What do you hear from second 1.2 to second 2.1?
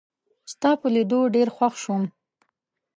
ډېر خوښ شوم